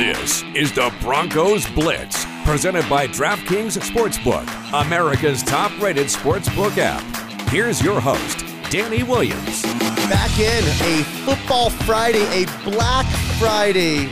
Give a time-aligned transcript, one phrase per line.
[0.00, 7.02] This is the Broncos Blitz, presented by DraftKings Sportsbook, America's top rated sportsbook app.
[7.50, 8.38] Here's your host,
[8.70, 9.62] Danny Williams.
[10.08, 13.04] Back in a Football Friday, a Black
[13.38, 14.04] Friday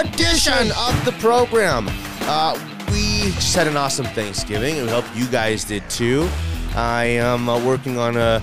[0.00, 1.86] edition of the program.
[2.22, 2.58] Uh,
[2.90, 6.28] we just had an awesome Thanksgiving, and we hope you guys did too.
[6.74, 8.42] I am uh, working on a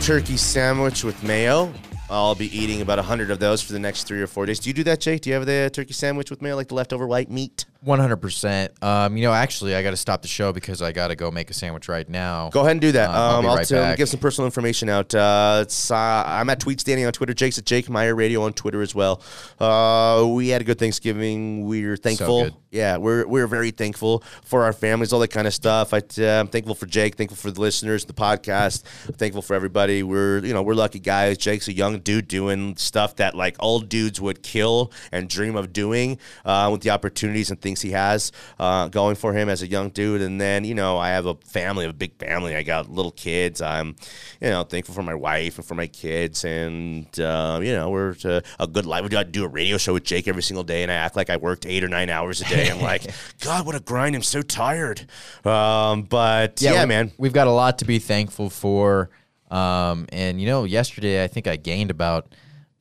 [0.00, 1.72] turkey sandwich with mayo.
[2.10, 4.58] I'll be eating about 100 of those for the next three or four days.
[4.58, 5.22] Do you do that, Jake?
[5.22, 7.66] Do you have the turkey sandwich with mayo, like the leftover white meat?
[7.80, 8.72] One hundred percent.
[8.82, 11.30] Um, you know, actually, I got to stop the show because I got to go
[11.30, 12.50] make a sandwich right now.
[12.50, 13.08] Go ahead and do that.
[13.08, 15.14] Um, I'll um, I'll right tell- give some personal information out.
[15.14, 17.34] Uh, it's, uh, I'm at Tweets Danny on Twitter.
[17.34, 19.22] Jake's at Jake Meyer Radio on Twitter as well.
[19.60, 21.66] Uh, we had a good Thanksgiving.
[21.66, 22.44] We're thankful.
[22.44, 22.54] good.
[22.72, 25.94] yeah, we're we're very thankful for our families, all that kind of stuff.
[25.94, 27.14] I, uh, I'm thankful for Jake.
[27.14, 28.82] Thankful for the listeners, the podcast.
[29.18, 30.02] thankful for everybody.
[30.02, 31.38] We're you know we're lucky guys.
[31.38, 35.72] Jake's a young dude doing stuff that like old dudes would kill and dream of
[35.72, 39.66] doing uh, with the opportunities and things he has uh, going for him as a
[39.66, 40.22] young dude.
[40.22, 42.56] And then you know I have a family, a big family.
[42.56, 43.60] I got little kids.
[43.60, 43.96] I'm
[44.40, 46.44] you know thankful for my wife and for my kids.
[46.44, 49.02] And uh, you know we're uh, a good life.
[49.02, 51.16] We got to do a radio show with Jake every single day, and I act
[51.16, 52.70] like I worked eight or nine hours a day.
[52.70, 53.02] I'm like,
[53.40, 54.16] God, what a grind!
[54.16, 55.06] I'm so tired.
[55.44, 57.12] Um, but yeah, we- man.
[57.18, 59.10] we've got a lot to be thankful for.
[59.50, 62.34] Um, and you know, yesterday I think I gained about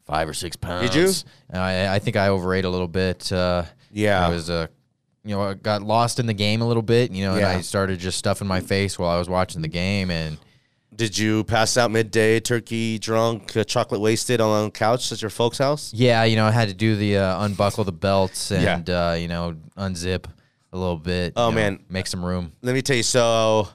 [0.05, 0.89] five or six pounds.
[0.89, 1.58] Did you?
[1.58, 3.31] I, I think I overate a little bit.
[3.31, 4.25] Uh, Yeah.
[4.25, 4.67] I was uh,
[5.28, 7.11] you know, I got lost in the game a little bit.
[7.11, 10.09] You know, and I started just stuffing my face while I was watching the game,
[10.09, 10.38] and
[10.95, 15.30] Did you pass out midday, turkey drunk, uh, chocolate wasted on the couch at your
[15.30, 15.94] folks' house?
[15.94, 19.28] yeah, you know, I had to do the uh, unbuckle the belts and uh, you
[19.28, 20.25] know unzip
[20.73, 21.33] a little bit.
[21.36, 21.83] Oh, you know, man.
[21.89, 22.53] make some room.
[22.61, 23.03] Let me tell you.
[23.03, 23.70] So,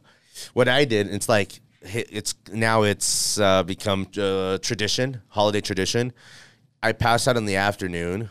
[0.55, 6.12] what I did, it's like it's now it's uh, become uh, tradition, holiday tradition.
[6.83, 8.30] I pass out in the afternoon,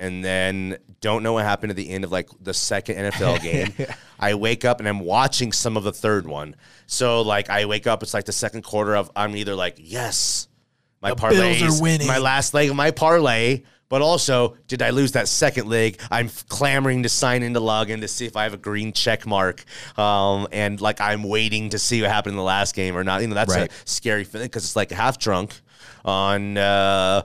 [0.00, 3.42] and then don't know what happened at the end of like the second NFL
[3.78, 3.86] game.
[4.18, 6.56] I wake up and I'm watching some of the third one.
[6.86, 10.48] So like I wake up, it's like the second quarter of I'm either like yes,
[11.02, 12.06] my parlay are winning.
[12.06, 13.62] my last leg of my parlay.
[13.90, 15.98] But also, did I lose that second leg?
[16.10, 19.26] I'm f- clamoring to sign into login to see if I have a green check
[19.26, 19.64] mark.
[19.96, 23.22] Um, and like I'm waiting to see what happened in the last game or not.
[23.22, 23.70] You know, that's Right.
[23.72, 25.58] a scary feeling because it's like half drunk
[26.04, 27.22] on uh,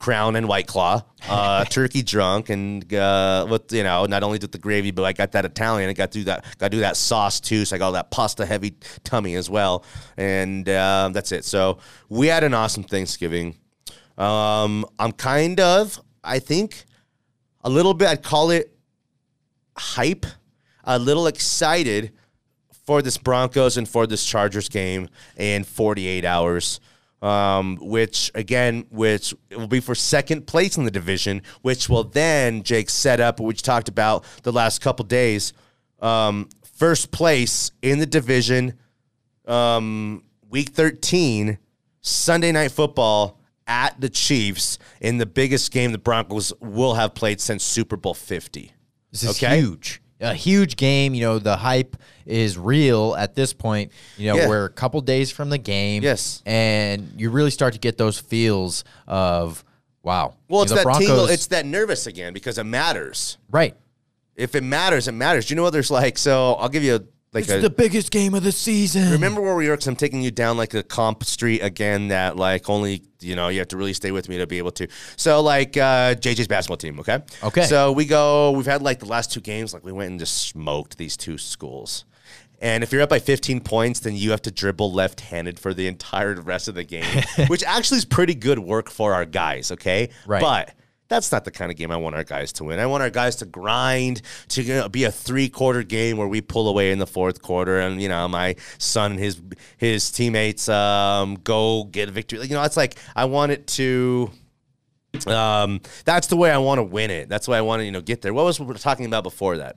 [0.00, 4.50] Crown and White Claw, uh, turkey drunk, and uh, with you know not only with
[4.50, 5.90] the gravy, but I got that Italian.
[5.90, 6.44] I got to do that.
[6.58, 7.64] Got to do that sauce too.
[7.66, 8.74] So I got that pasta heavy
[9.04, 9.84] tummy as well,
[10.16, 11.44] and uh, that's it.
[11.44, 11.78] So
[12.08, 13.56] we had an awesome Thanksgiving.
[14.16, 16.84] Um, I'm kind of, I think,
[17.62, 18.08] a little bit.
[18.08, 18.74] I'd call it
[19.76, 20.26] hype.
[20.84, 22.12] A little excited
[22.86, 26.80] for this Broncos and for this Chargers game in 48 hours.
[27.22, 32.62] Um, which again, which will be for second place in the division, which will then
[32.62, 35.52] Jake set up, which talked about the last couple days.
[36.00, 38.78] Um, first place in the division,
[39.46, 41.58] um, week 13,
[42.00, 47.40] Sunday night football at the Chiefs in the biggest game the Broncos will have played
[47.40, 48.72] since Super Bowl 50.
[49.12, 49.60] This is Okay.
[49.60, 50.00] huge.
[50.20, 51.14] A huge game.
[51.14, 53.90] You know, the hype is real at this point.
[54.16, 54.48] You know, Yeah.
[54.48, 56.02] we're a couple days from the game.
[56.02, 56.42] Yes.
[56.46, 59.64] And you really start to get those feels of,
[60.02, 60.34] wow.
[60.48, 63.38] Well, it's that the tingle, it's that nervous again because it matters.
[63.50, 63.74] right.
[64.36, 65.46] If it matters, it matters.
[65.46, 66.16] Do you know what there's like?
[66.16, 67.00] So I'll give you a,
[67.32, 67.60] like It's a.
[67.60, 69.12] the biggest game of the season.
[69.12, 69.74] remember where we were?
[69.74, 72.08] Because I'm taking you down like a comp street again.
[72.08, 74.72] That like only you know you have to really stay with me to be able
[74.72, 74.88] to.
[75.16, 76.98] So like uh, JJ's basketball team.
[77.00, 77.20] Okay.
[77.42, 77.64] Okay.
[77.64, 78.50] So we go.
[78.52, 79.72] We've had like the last two games.
[79.72, 82.04] Like we went and just smoked these two schools.
[82.62, 85.86] And if you're up by 15 points, then you have to dribble left-handed for the
[85.86, 89.72] entire rest of the game, which actually is pretty good work for our guys.
[89.72, 90.10] Okay.
[90.26, 90.42] Right.
[90.42, 90.74] But
[91.10, 92.78] that's not the kind of game I want our guys to win.
[92.78, 96.28] I want our guys to grind to you know, be a three quarter game where
[96.28, 99.42] we pull away in the fourth quarter, and you know my son and his
[99.76, 102.40] his teammates um, go get a victory.
[102.46, 104.30] You know, it's like I want it to.
[105.26, 107.28] Um, that's the way I want to win it.
[107.28, 108.32] That's why I want to you know get there.
[108.32, 109.76] What was we were talking about before that?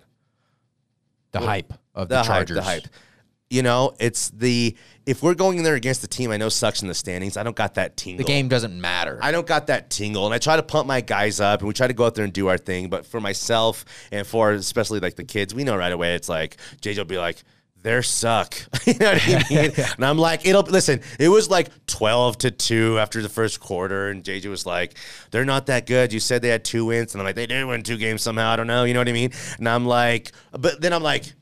[1.33, 2.55] the hype of the, the hype, Chargers.
[2.55, 2.87] the hype.
[3.49, 4.75] You know, it's the
[5.05, 7.37] if we're going in there against the team I know sucks in the standings.
[7.37, 8.25] I don't got that tingle.
[8.25, 9.19] The game doesn't matter.
[9.21, 11.73] I don't got that tingle, and I try to pump my guys up, and we
[11.73, 12.89] try to go out there and do our thing.
[12.89, 16.57] But for myself and for especially like the kids, we know right away it's like
[16.81, 17.43] JJ will be like,
[17.81, 18.55] "They suck,"
[18.87, 19.71] you know what I mean?
[19.97, 24.07] and I'm like, "It'll listen." It was like twelve to two after the first quarter,
[24.09, 24.95] and JJ was like,
[25.31, 27.65] "They're not that good." You said they had two wins, and I'm like, "They did
[27.65, 29.31] win two games somehow." I don't know, you know what I mean?
[29.59, 31.33] And I'm like, but then I'm like.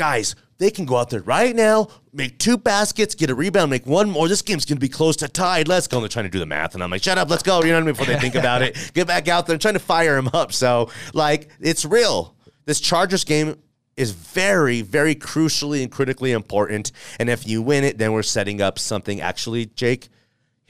[0.00, 3.84] Guys, they can go out there right now, make two baskets, get a rebound, make
[3.84, 4.28] one more.
[4.28, 5.68] This game's going to be close to tied.
[5.68, 5.98] Let's go.
[5.98, 6.72] And they're trying to do the math.
[6.72, 7.62] And I'm like, shut up, let's go.
[7.62, 7.92] You know what I mean?
[7.92, 9.52] Before they think about it, get back out there.
[9.52, 10.54] I'm trying to fire him up.
[10.54, 12.34] So, like, it's real.
[12.64, 13.56] This Chargers game
[13.98, 16.92] is very, very crucially and critically important.
[17.18, 20.08] And if you win it, then we're setting up something actually, Jake,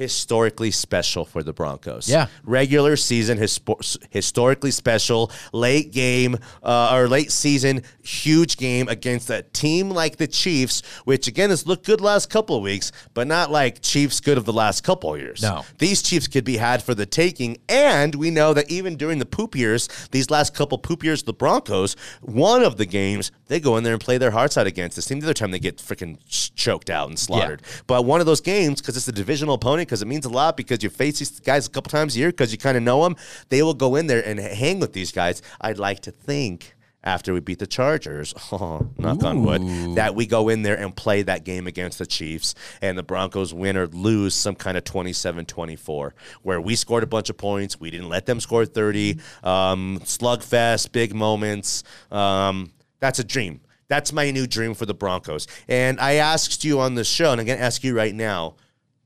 [0.00, 2.08] historically special for the Broncos.
[2.08, 2.28] Yeah.
[2.42, 5.30] Regular season, hispo- historically special.
[5.52, 11.28] Late game uh, or late season, huge game against a team like the Chiefs, which
[11.28, 14.54] again has looked good last couple of weeks, but not like Chiefs good of the
[14.54, 15.42] last couple of years.
[15.42, 15.66] No.
[15.76, 17.58] These Chiefs could be had for the taking.
[17.68, 21.34] And we know that even during the poop years, these last couple poop years, the
[21.34, 24.96] Broncos, one of the games, they go in there and play their hearts out against
[24.96, 25.20] this team.
[25.20, 26.16] The other time they get freaking
[26.56, 27.60] choked out and slaughtered.
[27.86, 30.56] But one of those games, because it's a divisional opponent, because it means a lot,
[30.56, 33.02] because you face these guys a couple times a year, because you kind of know
[33.02, 33.16] them,
[33.48, 35.42] they will go in there and hang with these guys.
[35.60, 40.26] I'd like to think after we beat the Chargers, oh, knock on wood, that we
[40.26, 43.88] go in there and play that game against the Chiefs and the Broncos win or
[43.88, 47.80] lose some kind of 27 24, where we scored a bunch of points.
[47.80, 49.18] We didn't let them score 30.
[49.42, 51.82] Um, slugfest, big moments.
[52.12, 52.70] Um,
[53.00, 53.60] that's a dream.
[53.88, 55.48] That's my new dream for the Broncos.
[55.66, 58.54] And I asked you on the show, and I'm going to ask you right now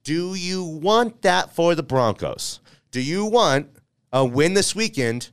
[0.04, 2.60] do you want that for the Broncos?
[2.90, 3.68] Do you want
[4.12, 5.30] a win this weekend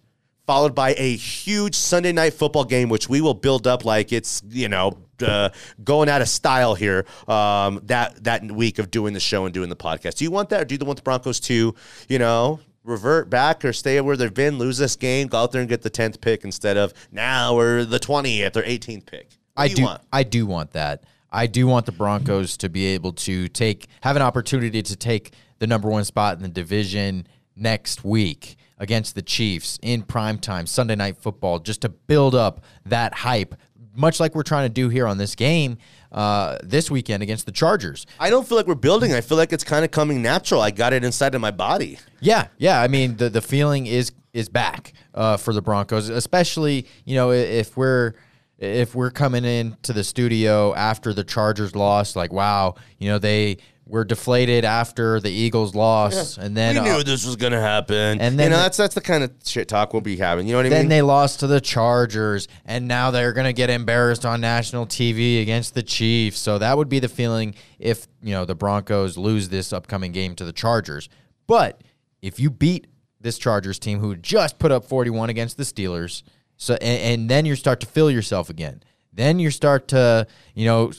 [0.48, 4.42] followed by a huge Sunday night football game, which we will build up like it's,
[4.50, 5.50] you know, uh,
[5.84, 9.70] going out of style here um, that, that week of doing the show and doing
[9.70, 10.16] the podcast?
[10.16, 11.76] Do you want that or do you want the Broncos to,
[12.08, 15.62] you know, revert back or stay where they've been, lose this game, go out there
[15.62, 19.30] and get the 10th pick instead of now we're the 20th or 18th pick?
[19.54, 19.84] What I do do.
[19.84, 20.02] want?
[20.12, 21.04] I do want that.
[21.32, 25.34] I do want the Broncos to be able to take have an opportunity to take
[25.60, 30.66] the number one spot in the division next week against the Chiefs in prime time
[30.66, 33.56] Sunday night football, just to build up that hype,
[33.96, 35.78] much like we're trying to do here on this game
[36.12, 38.08] uh, this weekend against the Chargers.
[38.20, 39.14] I don't feel like we're building.
[39.14, 40.62] I feel like it's kind of coming natural.
[40.62, 42.00] I got it inside of my body.
[42.20, 42.82] Yeah, yeah.
[42.82, 47.32] I mean, the the feeling is is back uh, for the Broncos, especially you know
[47.32, 48.14] if we're
[48.62, 53.58] if we're coming into the studio after the Chargers lost, like wow, you know they
[53.88, 57.60] were deflated after the Eagles lost, and then we uh, knew this was going to
[57.60, 58.22] happen.
[58.22, 60.46] and you then know the- that's that's the kind of shit talk we'll be having.
[60.48, 60.78] You know what I mean?
[60.80, 64.86] then they lost to the Chargers, and now they're going to get embarrassed on national
[64.86, 66.38] TV against the Chiefs.
[66.38, 70.36] So that would be the feeling if you know the Broncos lose this upcoming game
[70.36, 71.10] to the Chargers.
[71.48, 71.82] But
[72.22, 72.88] if you beat
[73.20, 76.24] this Chargers team, who just put up 41 against the Steelers,
[76.62, 78.84] so and, and then you start to feel yourself again.
[79.12, 80.92] Then you start to you know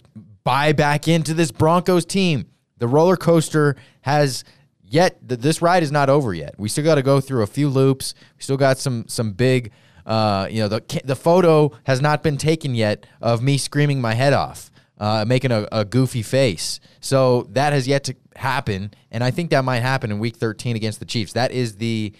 [0.43, 2.47] buy back into this Broncos team.
[2.79, 4.43] The roller coaster has
[4.83, 6.57] yet th- this ride is not over yet.
[6.59, 8.15] We still got to go through a few loops.
[8.37, 9.71] We still got some some big,
[10.05, 14.15] uh, you know, the the photo has not been taken yet of me screaming my
[14.15, 14.69] head off,
[14.99, 16.81] uh, making a, a goofy face.
[16.99, 20.75] So that has yet to happen, and I think that might happen in Week 13
[20.75, 21.35] against the Chiefs.
[21.35, 22.13] That is the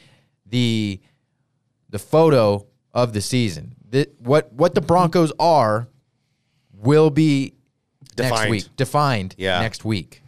[0.47, 1.01] the
[1.91, 3.75] the photo of the season.
[3.89, 5.89] The, what what the Broncos are
[6.73, 7.55] will be
[8.19, 8.51] next Defined.
[8.51, 9.61] week defined Yeah.
[9.61, 10.23] next week.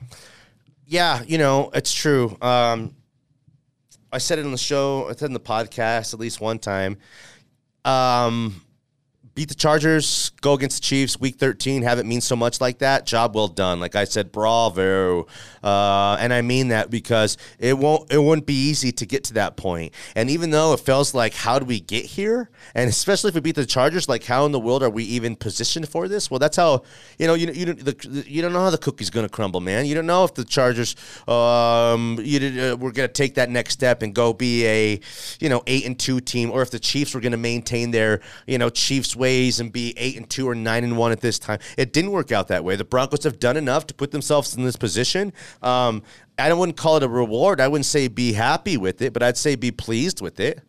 [0.86, 2.36] yeah, you know, it's true.
[2.40, 2.94] Um,
[4.12, 6.98] I said it on the show, I said in the podcast at least one time.
[7.84, 8.62] Um,
[9.34, 12.78] beat the Chargers, go against the Chiefs, week 13, have it mean so much like
[12.78, 13.06] that.
[13.06, 13.80] Job well done.
[13.80, 15.26] Like I said, bravo.
[15.62, 19.34] Uh, and I mean that because it won't it wouldn't be easy to get to
[19.34, 19.92] that point.
[20.14, 22.50] And even though it feels like how do we get here?
[22.74, 25.36] And especially if we beat the Chargers, like how in the world are we even
[25.36, 26.30] positioned for this?
[26.30, 26.82] Well, that's how
[27.18, 29.60] you know you you don't the, you don't know how the cookie's going to crumble,
[29.60, 29.86] man.
[29.86, 33.72] You don't know if the Chargers um you uh, we're going to take that next
[33.72, 35.00] step and go be a
[35.40, 38.20] you know 8 and 2 team or if the Chiefs were going to maintain their,
[38.46, 41.38] you know, Chiefs ways and be 8 and 2 or 9 and 1 at this
[41.38, 41.58] time.
[41.78, 42.76] It didn't work out that way.
[42.76, 45.32] The Broncos have done enough to put themselves in this position.
[45.62, 46.02] Um
[46.36, 47.60] I wouldn't call it a reward.
[47.60, 50.60] I wouldn't say be happy with it, but I'd say be pleased with it.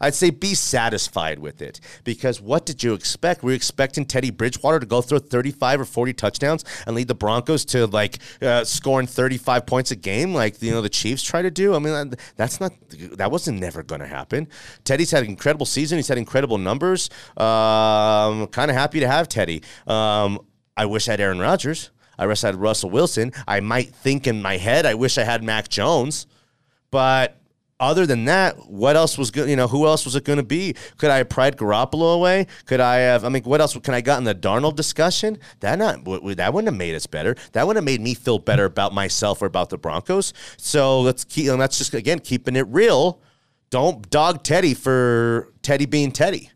[0.00, 3.42] I'd say be satisfied with it because what did you expect?
[3.42, 7.14] Were you expecting Teddy Bridgewater to go throw 35 or 40 touchdowns and lead the
[7.14, 11.42] Broncos to like uh, scoring 35 points a game like you know the Chiefs try
[11.42, 11.74] to do?
[11.74, 14.48] I mean that's not that wasn't never going to happen.
[14.84, 15.98] Teddy's had an incredible season.
[15.98, 17.10] He's had incredible numbers.
[17.36, 19.62] Um, kind of happy to have Teddy.
[19.86, 20.40] Um,
[20.76, 21.90] I wish I had Aaron Rodgers.
[22.18, 23.32] I wish I had Russell Wilson.
[23.46, 26.26] I might think in my head I wish I had Mac Jones.
[26.90, 27.37] But
[27.80, 29.48] other than that, what else was good?
[29.48, 30.74] You know, who else was it going to be?
[30.96, 32.46] Could I have pried Garoppolo away?
[32.66, 33.24] Could I have?
[33.24, 35.38] I mean, what else can I got in the Darnold discussion?
[35.60, 37.36] That not that wouldn't have made us better.
[37.52, 40.32] That wouldn't have made me feel better about myself or about the Broncos.
[40.56, 41.50] So let's keep.
[41.50, 43.20] And that's just again keeping it real.
[43.70, 46.50] Don't dog Teddy for Teddy being Teddy.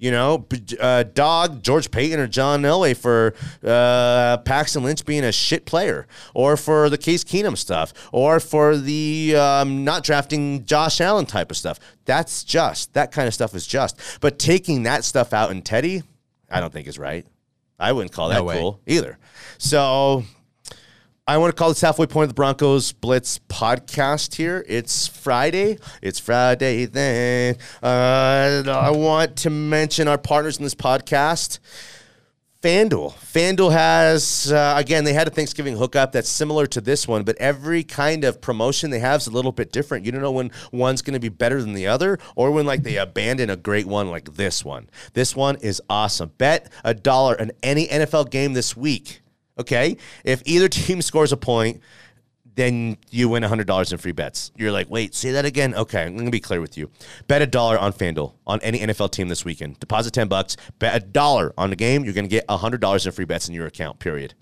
[0.00, 0.46] You know,
[0.80, 6.06] uh, dog George Paton or John Elway for uh, Paxton Lynch being a shit player,
[6.34, 11.50] or for the Case Keenum stuff, or for the um, not drafting Josh Allen type
[11.50, 11.78] of stuff.
[12.06, 14.00] That's just that kind of stuff is just.
[14.22, 16.02] But taking that stuff out in Teddy,
[16.50, 17.26] I don't think is right.
[17.78, 19.18] I wouldn't call that No cool either.
[19.58, 20.24] So
[21.26, 24.64] I want to call this halfway point of the Broncos Blitz podcast here.
[24.66, 25.78] It's Friday.
[26.02, 27.56] It's Friday then.
[27.82, 31.60] Uh, I want to mention our partners in this podcast.
[32.62, 33.14] FanDuel.
[33.14, 37.36] FanDuel has, uh, again, they had a Thanksgiving hookup that's similar to this one, but
[37.38, 40.04] every kind of promotion they have is a little bit different.
[40.04, 42.82] You don't know when one's going to be better than the other or when, like,
[42.82, 44.90] they abandon a great one like this one.
[45.14, 46.32] This one is awesome.
[46.38, 49.22] Bet a dollar on any NFL game this week.
[49.60, 49.96] Okay?
[50.24, 51.80] If either team scores a point,
[52.56, 54.52] then you win $100 in free bets.
[54.56, 55.74] You're like, wait, say that again?
[55.74, 56.90] Okay, I'm going to be clear with you.
[57.26, 59.78] Bet a dollar on FanDuel on any NFL team this weekend.
[59.78, 63.12] Deposit 10 bucks, bet a dollar on the game, you're going to get $100 in
[63.12, 64.34] free bets in your account, period.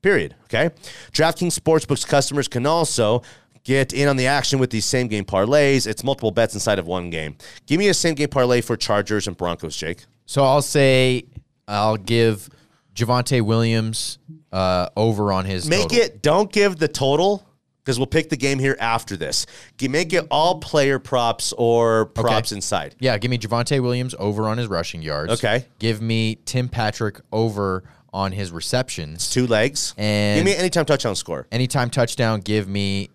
[0.00, 0.36] Period.
[0.44, 0.70] Okay?
[1.12, 3.22] DraftKings Sportsbooks customers can also
[3.64, 5.86] get in on the action with these same game parlays.
[5.86, 7.36] It's multiple bets inside of one game.
[7.66, 10.04] Give me a same game parlay for Chargers and Broncos, Jake.
[10.26, 11.24] So I'll say
[11.66, 12.48] I'll give
[12.94, 14.18] Javonte Williams
[14.52, 15.98] uh, over on his Make total.
[15.98, 17.44] it, don't give the total
[17.82, 19.46] because we'll pick the game here after this.
[19.82, 22.94] Make it all player props or props inside.
[22.98, 25.32] Yeah, give me Javonte Williams over on his rushing yards.
[25.34, 25.66] Okay.
[25.78, 29.28] Give me Tim Patrick over on his receptions.
[29.30, 29.92] Two legs.
[29.98, 31.46] And- Give me anytime touchdown score.
[31.50, 33.10] Anytime touchdown, give me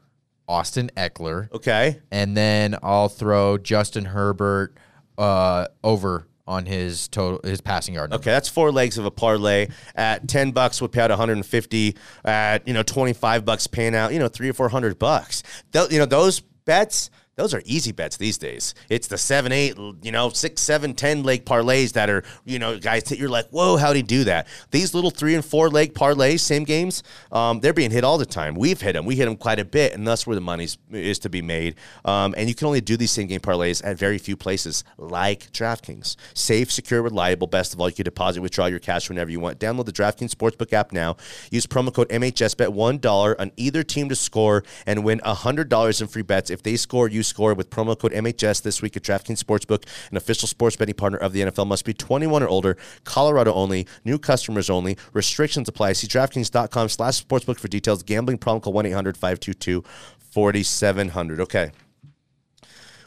[0.48, 1.52] Austin Ekeler.
[1.54, 2.00] Okay.
[2.12, 4.76] And then I'll throw Justin Herbert
[5.18, 8.10] uh, over on his total his passing yard.
[8.10, 8.22] number.
[8.24, 9.68] Okay, that's four legs of a parlay.
[9.96, 11.96] At ten bucks, would pay out 150.
[12.26, 15.44] At you know, 25 bucks, paying out you know three or four hundred bucks.
[15.72, 17.10] Tho- you know those bets.
[17.40, 18.76] Those are easy bets these days.
[18.90, 22.78] It's the seven, eight, you know, six, seven, ten leg parlays that are, you know,
[22.78, 24.46] guys that you're like, whoa, how'd he do that?
[24.72, 28.26] These little three and four leg parlays, same games, um, they're being hit all the
[28.26, 28.56] time.
[28.56, 29.06] We've hit them.
[29.06, 31.76] We hit them quite a bit, and that's where the money is to be made.
[32.04, 35.50] Um, and you can only do these same game parlays at very few places like
[35.54, 36.18] DraftKings.
[36.34, 37.48] Safe, secure, reliable.
[37.48, 39.60] Best of all, you can deposit, withdraw your cash whenever you want.
[39.60, 41.16] Download the DraftKings Sportsbook app now.
[41.52, 42.58] Use promo code MHS.
[42.58, 46.50] Bet $1 on either team to score and win $100 in free bets.
[46.50, 50.18] If they score, you score with promo code MHS this week at DraftKings Sportsbook, an
[50.18, 51.68] official sports betting partner of the NFL.
[51.68, 52.76] Must be 21 or older.
[53.04, 53.88] Colorado only.
[54.04, 54.98] New customers only.
[55.14, 55.94] Restrictions apply.
[55.94, 58.02] See DraftKings.com slash sportsbook for details.
[58.04, 61.40] Gambling problem call 1-800-522-4700.
[61.40, 61.72] Okay.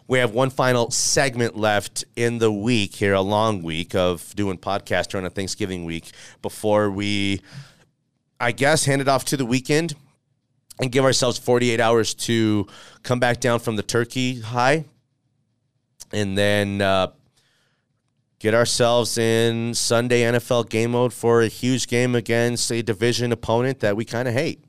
[0.09, 4.59] We have one final segment left in the week here, a long week of doing
[4.59, 6.11] podcast during a Thanksgiving week
[6.43, 7.41] before we,
[8.41, 9.95] I guess, hand it off to the weekend
[10.83, 12.67] and give ourselves 48 hours to
[13.03, 14.85] come back down from the turkey high
[16.13, 17.09] and then uh,
[18.39, 23.81] get ourselves in Sunday NFL game mode for a huge game against a division opponent
[23.81, 24.65] that we kind of hate.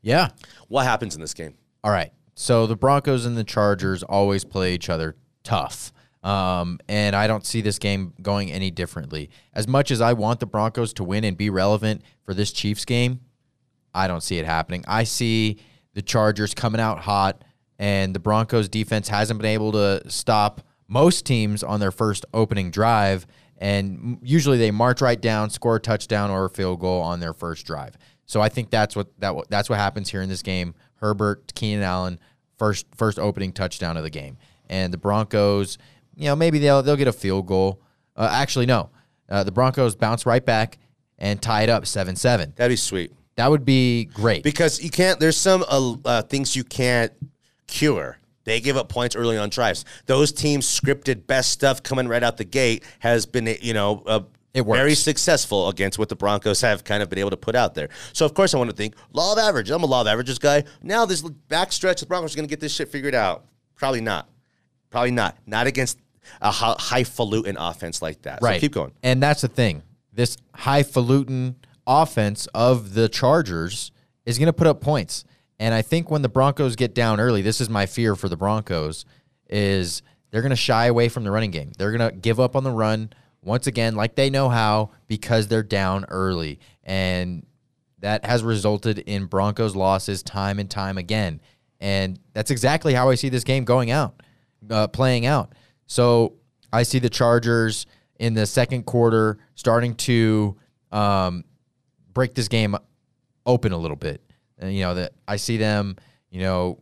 [0.00, 0.28] Yeah.
[0.68, 1.54] What happens in this game?
[1.84, 2.12] All right.
[2.34, 5.92] So the Broncos and the Chargers always play each other tough.
[6.22, 9.28] Um, and I don't see this game going any differently.
[9.52, 12.84] As much as I want the Broncos to win and be relevant for this Chiefs
[12.84, 13.20] game,
[13.94, 14.84] I don't see it happening.
[14.86, 15.58] I see
[15.94, 17.44] the Chargers coming out hot,
[17.78, 22.70] and the Broncos defense hasn't been able to stop most teams on their first opening
[22.70, 23.26] drive.
[23.58, 27.32] And usually they march right down, score a touchdown or a field goal on their
[27.32, 27.96] first drive.
[28.26, 30.74] So I think that's what that that's what happens here in this game.
[30.96, 32.18] Herbert, Keenan Allen,
[32.56, 35.78] first first opening touchdown of the game, and the Broncos,
[36.16, 37.82] you know, maybe they'll they'll get a field goal.
[38.16, 38.90] Uh, actually, no,
[39.28, 40.78] uh, the Broncos bounce right back
[41.18, 42.52] and tie it up seven seven.
[42.56, 43.12] That'd be sweet.
[43.36, 44.42] That would be great.
[44.44, 45.18] because you can't.
[45.20, 47.12] There's some uh, uh, things you can't
[47.66, 48.18] cure.
[48.44, 49.84] They give up points early on drives.
[50.06, 54.20] Those teams scripted best stuff coming right out the gate has been you know uh,
[54.52, 54.78] It works.
[54.78, 57.88] very successful against what the Broncos have kind of been able to put out there.
[58.12, 59.70] So of course I want to think law of average.
[59.70, 60.64] I'm a law of averages guy.
[60.82, 63.44] Now this backstretch, the Broncos are going to get this shit figured out.
[63.76, 64.28] Probably not.
[64.90, 65.38] Probably not.
[65.46, 65.98] Not against
[66.40, 68.40] a hi- highfalutin offense like that.
[68.42, 68.56] right.
[68.56, 68.92] So keep going.
[69.04, 69.82] And that's the thing.
[70.12, 73.90] This highfalutin offense of the Chargers
[74.24, 75.24] is going to put up points.
[75.58, 78.36] And I think when the Broncos get down early, this is my fear for the
[78.36, 79.04] Broncos,
[79.48, 81.72] is they're going to shy away from the running game.
[81.78, 83.12] They're going to give up on the run
[83.42, 86.58] once again, like they know how, because they're down early.
[86.84, 87.46] And
[87.98, 91.40] that has resulted in Broncos losses time and time again.
[91.80, 94.22] And that's exactly how I see this game going out,
[94.70, 95.54] uh, playing out.
[95.86, 96.34] So
[96.72, 97.86] I see the Chargers
[98.18, 100.56] in the second quarter starting to
[100.90, 101.44] um,
[102.12, 102.76] break this game
[103.46, 104.22] open a little bit.
[104.58, 105.96] And, you know, that I see them,
[106.30, 106.78] you know,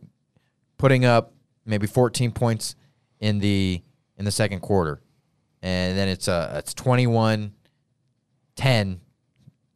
[0.77, 1.33] putting up
[1.65, 2.75] maybe 14 points
[3.19, 3.81] in the
[4.17, 5.01] in the second quarter.
[5.61, 7.53] and then it's a it's 21
[8.55, 9.01] 10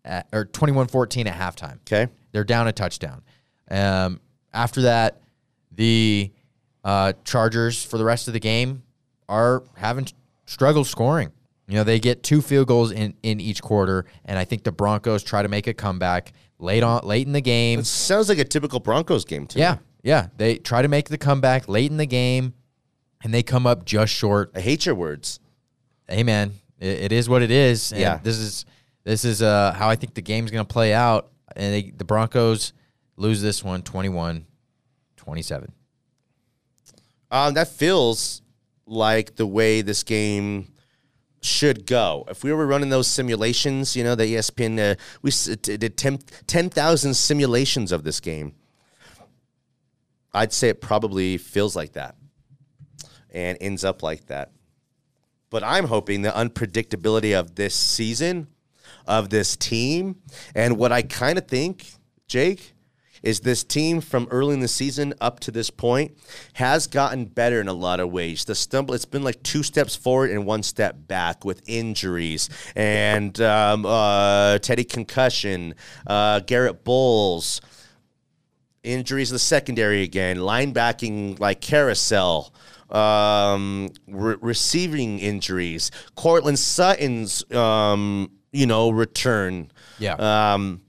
[0.03, 1.79] at, or 21 14 at halftime.
[1.81, 2.11] Okay.
[2.31, 3.23] They're down a touchdown.
[3.69, 4.19] Um,
[4.53, 5.21] after that,
[5.71, 6.31] the
[6.83, 8.83] uh, Chargers for the rest of the game
[9.27, 10.07] are having
[10.45, 11.31] struggled scoring.
[11.67, 14.71] You know, they get two field goals in, in each quarter, and I think the
[14.71, 17.79] Broncos try to make a comeback late on late in the game.
[17.79, 19.79] It sounds like a typical Broncos game to Yeah, me.
[20.03, 20.27] yeah.
[20.37, 22.53] They try to make the comeback late in the game,
[23.23, 24.51] and they come up just short.
[24.53, 25.39] I hate your words.
[26.07, 27.91] Hey, man, it, it is what it is.
[27.95, 28.19] Yeah.
[28.21, 28.65] this is
[29.03, 31.31] this is uh, how I think the game's going to play out.
[31.55, 32.73] And they, the Broncos
[33.17, 34.45] lose this one 21
[35.17, 35.71] 27.
[37.31, 38.41] Um, that feels
[38.85, 40.67] like the way this game
[41.45, 42.25] should go.
[42.27, 45.31] If we were running those simulations, you know, the ESPN, uh, we
[45.77, 48.55] did 10 10,000 simulations of this game.
[50.33, 52.15] I'd say it probably feels like that
[53.33, 54.51] and ends up like that.
[55.49, 58.47] But I'm hoping the unpredictability of this season,
[59.07, 60.17] of this team,
[60.53, 61.85] and what I kind of think,
[62.27, 62.74] Jake,
[63.25, 66.15] is this team from early in the season up to this point
[66.53, 68.45] has gotten better in a lot of ways.
[68.45, 73.39] The stumble, it's been like two steps forward and one step back with injuries and
[73.41, 75.73] um, uh, Teddy concussion,
[76.05, 77.61] uh, Garett Bolles,
[78.83, 82.53] injuries in the secondary again, linebacking like carousel,
[82.91, 89.71] um, re- receiving injuries, Courtland Sutton's, um, you know, return.
[89.97, 90.13] Yeah.
[90.53, 90.81] Um,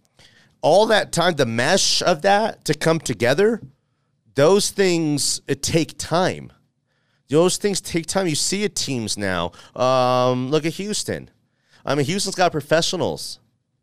[0.62, 3.62] all that time, the mesh of that to come together,
[4.34, 6.52] those things it take time.
[7.28, 8.26] Those things take time.
[8.26, 9.52] You see it teams now.
[9.74, 11.30] Um, look at Houston.
[11.84, 13.40] I mean, Houston's got professionals.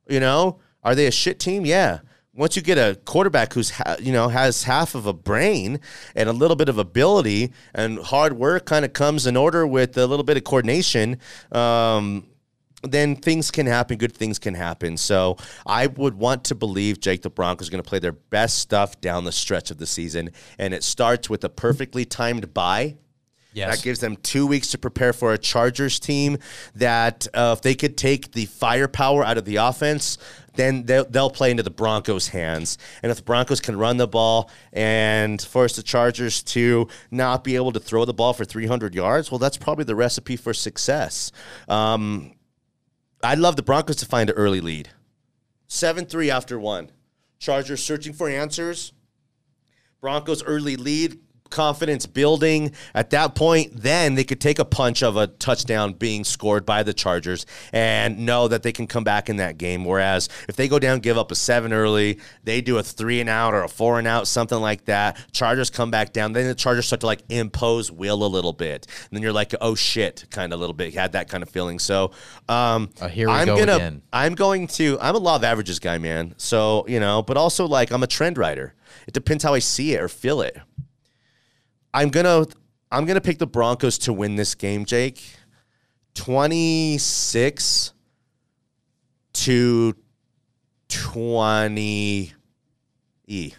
[0.07, 1.65] You know, are they a shit team?
[1.65, 1.99] Yeah.
[2.35, 5.79] Once you get a quarterback who's ha- you know has half of a brain
[6.15, 9.95] and a little bit of ability and hard work kind of comes in order with
[9.97, 11.19] a little bit of coordination,
[11.51, 12.25] um,
[12.83, 13.97] then things can happen.
[13.97, 14.97] Good things can happen.
[14.97, 18.59] So I would want to believe Jake the Broncos are going to play their best
[18.59, 22.97] stuff down the stretch of the season, and it starts with a perfectly timed bye.
[23.53, 23.75] Yes.
[23.75, 26.39] That gives them two weeks to prepare for a Chargers team
[26.75, 30.17] that, uh, if they could take the firepower out of the offense,
[30.55, 32.79] then they'll, they'll play into the Broncos' hands.
[33.03, 37.55] And if the Broncos can run the ball and force the Chargers to not be
[37.55, 41.31] able to throw the ball for 300 yards, well, that's probably the recipe for success.
[41.67, 42.33] Um,
[43.23, 44.89] I'd love the Broncos to find an early lead.
[45.67, 46.91] 7 3 after one.
[47.39, 48.91] Chargers searching for answers.
[50.01, 51.19] Broncos early lead,
[51.53, 52.73] confidence building.
[52.93, 56.83] At that point, then they could take a punch of a touchdown being scored by
[56.83, 59.85] the Chargers and know that they can come back in that game.
[59.85, 63.29] Whereas if they go down, give up a seven early, they do a three and
[63.29, 65.17] out or a four and out, something like that.
[65.31, 66.33] Chargers come back down.
[66.33, 68.87] Then the Chargers start to like impose will a little bit.
[69.03, 70.93] And then you're like, oh shit, kind of a little bit.
[70.93, 71.77] You had that kind of feeling.
[71.79, 72.11] So
[72.49, 74.01] um, Uh, here we I'm go gonna, again.
[74.11, 74.97] I'm going to.
[74.99, 76.33] I'm a law of averages guy, man.
[76.37, 78.73] So you know, but also like I'm a trend writer.
[79.07, 80.57] It depends how I see it or feel it.
[81.93, 82.45] I'm gonna.
[82.91, 85.23] I'm gonna pick the Broncos to win this game, Jake.
[86.13, 87.93] Twenty six
[89.33, 89.95] to
[90.87, 92.33] twenty.
[93.27, 93.53] E.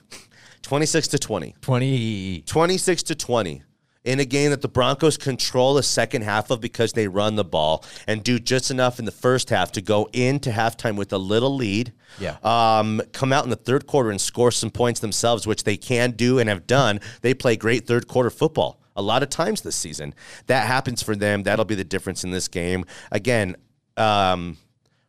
[0.62, 1.54] Twenty six to twenty.
[1.60, 2.42] 20.
[2.46, 3.62] 26 to 20
[4.04, 7.44] in a game that the Broncos control the second half of because they run the
[7.44, 11.18] ball and do just enough in the first half to go into halftime with a
[11.18, 11.92] little lead.
[12.18, 12.36] Yeah.
[12.42, 16.12] Um, come out in the third quarter and score some points themselves, which they can
[16.12, 17.00] do and have done.
[17.22, 20.14] They play great third quarter football a lot of times this season.
[20.46, 21.42] That happens for them.
[21.42, 22.84] That'll be the difference in this game.
[23.10, 23.56] Again,
[23.96, 24.58] um,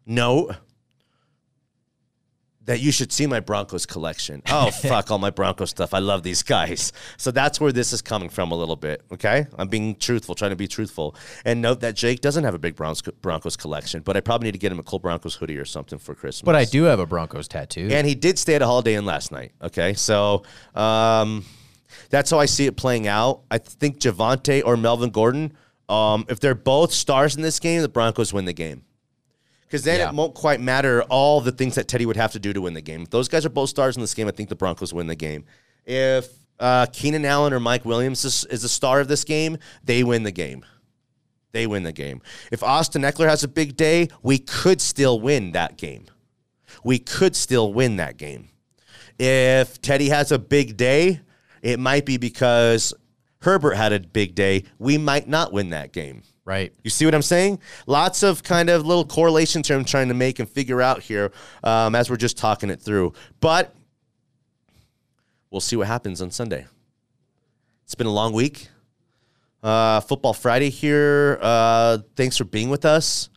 [0.06, 0.52] no
[2.66, 4.42] that you should see my Broncos collection.
[4.50, 5.94] Oh, fuck all my Broncos stuff.
[5.94, 6.92] I love these guys.
[7.18, 9.04] So that's where this is coming from a little bit.
[9.12, 9.46] Okay.
[9.58, 11.16] I'm being truthful, trying to be truthful.
[11.46, 14.58] And note that Jake doesn't have a big Broncos collection, but I probably need to
[14.58, 16.42] get him a Cole Broncos hoodie or something for Christmas.
[16.46, 17.90] But I do have a Broncos tattoo.
[17.92, 19.52] And he did stay at a Holiday Inn last night.
[19.62, 19.94] Okay.
[19.94, 21.46] So um,
[22.10, 23.42] that's how I see it playing out.
[23.52, 25.54] I think Javonte or Melvin Gordon,
[25.88, 28.85] um, if they're both stars in this game, the Broncos win the game.
[29.68, 30.10] Because then Yeah.
[30.10, 32.74] it won't quite matter all the things that Teddy would have to do to win
[32.74, 33.02] the game.
[33.04, 35.16] If those guys are both stars in this game, I think the Broncos win the
[35.16, 35.46] game.
[35.86, 40.04] If uh, Keenan Allen or Mike Williams is, is a star of this game, they
[40.04, 40.64] win the game.
[41.52, 42.22] They win the game.
[42.52, 46.06] If Austin Ekeler has a big day, we could still win that game.
[46.84, 48.50] We could still win that game.
[49.18, 51.22] If Teddy has a big day,
[51.62, 52.94] it might be because
[53.42, 54.66] Herbert had a big day.
[54.80, 56.24] We might not win that game.
[56.46, 56.72] Right.
[56.84, 57.60] You see what I'm saying?
[57.88, 61.32] Lots of kind of little correlations here I'm trying to make and figure out here
[61.64, 63.14] um, as we're just talking it through.
[63.42, 63.76] But
[65.52, 66.66] we'll see what happens on Sunday.
[67.84, 68.70] It's been a long week.
[69.62, 71.40] Uh, Football Friday here.
[71.42, 73.30] Uh, thanks for being with us.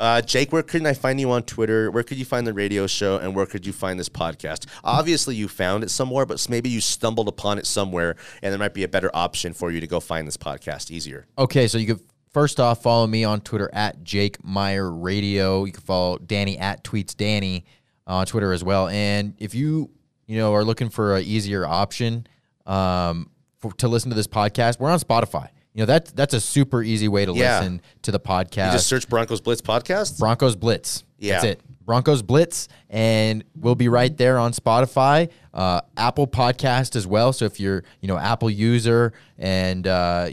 [0.00, 1.88] Uh, Jake, where can I find you on Twitter?
[1.88, 3.18] Where could you find the radio show?
[3.18, 4.66] And where could you find this podcast?
[4.82, 8.74] Obviously, you found it somewhere, but maybe you stumbled upon it somewhere, and there might
[8.74, 11.28] be a better option for you to go find this podcast easier.
[11.38, 12.00] Okay, so you could
[12.32, 15.64] first off follow me on Twitter at Jake Meyer Radio.
[15.64, 17.64] You can follow Danny at Tweets Danny
[18.06, 18.88] on Twitter as well.
[18.88, 19.90] And if you
[20.26, 22.26] you know are looking for an easier option
[22.66, 25.48] um, for, to listen to this podcast, we're on Spotify.
[25.74, 27.58] You know that's that's a super easy way to Yeah.
[27.60, 28.66] listen to the podcast.
[28.66, 30.18] You just search Broncos Blitz podcast.
[30.18, 31.04] Broncos Blitz.
[31.18, 31.34] Yeah.
[31.34, 31.60] That's it.
[31.84, 32.68] Broncos Blitz.
[32.90, 37.32] And we'll be right there on Spotify, uh, Apple Podcast as well.
[37.32, 40.28] So if you're, you know, Apple user and uh,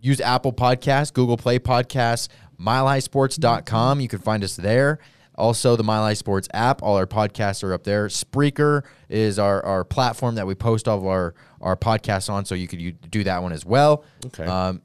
[0.00, 4.98] use Apple Podcast, Google Play Podcasts, milehighsports.com, you can find us there.
[5.36, 8.08] Also, the Mile High Sports app, all our podcasts are up there.
[8.08, 12.54] Spreaker is our, our platform that we post all of our, our podcasts on, so
[12.54, 14.04] you could you do that one as well.
[14.26, 14.44] Okay.
[14.44, 14.82] Um,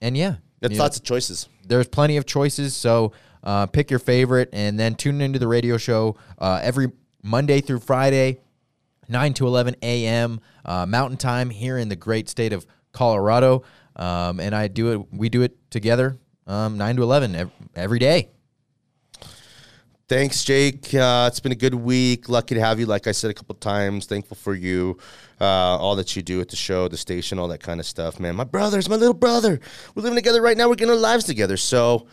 [0.00, 1.48] and yeah, That's you know, lots of choices.
[1.66, 2.74] there's plenty of choices.
[2.74, 3.12] So
[3.44, 6.88] uh, pick your favorite and then tune into the radio show uh, every
[7.22, 8.40] Monday through Friday,
[9.08, 10.40] 9 to 11 a.m.
[10.64, 13.62] Uh, Mountain Time here in the great state of Colorado.
[13.96, 17.98] Um, and I do it, we do it together um, 9 to 11 ev- every
[17.98, 18.30] day.
[20.08, 20.92] Thanks, Jake.
[20.92, 22.28] Uh, it's been a good week.
[22.28, 22.86] Lucky to have you.
[22.86, 24.98] Like I said a couple times, thankful for you,
[25.40, 28.20] uh, all that you do at the show, the station, all that kind of stuff,
[28.20, 28.36] man.
[28.36, 29.58] My brother's my little brother.
[29.94, 30.68] We're living together right now.
[30.68, 31.56] We're getting our lives together.
[31.56, 32.08] So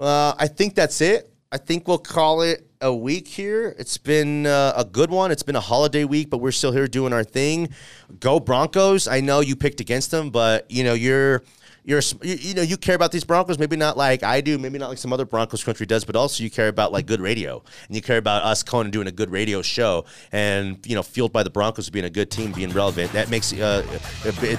[0.00, 1.32] uh, I think that's it.
[1.52, 3.74] I think we'll call it a week here.
[3.78, 5.30] It's been uh, a good one.
[5.30, 7.70] It's been a holiday week, but we're still here doing our thing.
[8.20, 9.08] Go Broncos!
[9.08, 11.42] I know you picked against them, but you know you're
[11.84, 13.58] you're you, know you care about these Broncos.
[13.58, 14.58] Maybe not like I do.
[14.58, 17.20] Maybe not like some other Broncos country does, but also you care about like good
[17.20, 21.02] radio, and you care about us Conan doing a good radio show, and you know
[21.02, 23.12] fueled by the Broncos being a good team, being relevant.
[23.12, 23.82] That makes uh,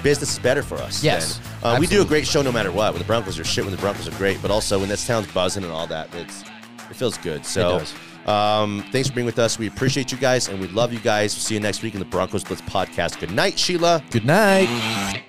[0.03, 1.03] business is better for us.
[1.03, 2.93] Yes, uh, we do a great show no matter what.
[2.93, 5.31] When the Broncos are shit, when the Broncos are great, but also when this town's
[5.31, 6.43] buzzing and all that, it's
[6.89, 7.45] it feels good.
[7.45, 7.83] So.
[8.27, 9.57] Um, thanks for being with us.
[9.57, 11.33] We appreciate you guys and we love you guys.
[11.33, 13.19] See you next week in the Broncos Blitz podcast.
[13.19, 14.03] Good night, Sheila.
[14.11, 15.23] Good night.